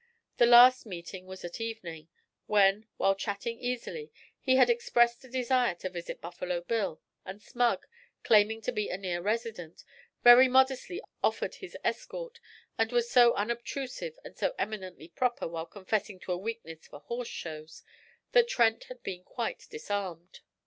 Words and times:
The 0.37 0.47
last 0.47 0.87
meeting 0.87 1.27
was 1.27 1.45
at 1.45 1.61
evening, 1.61 2.07
when, 2.47 2.87
while 2.97 3.13
chatting 3.13 3.59
easily, 3.59 4.11
he 4.39 4.55
had 4.55 4.67
expressed 4.67 5.23
a 5.23 5.29
desire 5.29 5.75
to 5.75 5.91
visit 5.91 6.19
Buffalo 6.21 6.61
Bill, 6.61 6.99
and 7.23 7.39
Smug, 7.39 7.85
claiming 8.23 8.61
to 8.61 8.71
be 8.71 8.89
a 8.89 8.97
near 8.97 9.21
resident, 9.21 9.83
very 10.23 10.47
modestly 10.47 11.03
offered 11.23 11.53
his 11.53 11.77
escort, 11.83 12.39
and 12.79 12.91
was 12.91 13.11
so 13.11 13.35
unobtrusive 13.35 14.17
and 14.25 14.35
so 14.35 14.55
eminently 14.57 15.07
proper 15.07 15.47
while 15.47 15.67
confessing 15.67 16.19
to 16.21 16.31
a 16.31 16.35
weakness 16.37 16.87
for 16.87 17.01
'horse 17.01 17.27
shows,' 17.27 17.83
that 18.31 18.47
Trent 18.47 18.85
had 18.85 19.03
been 19.03 19.23
quite 19.23 19.67
disarmed. 19.69 20.39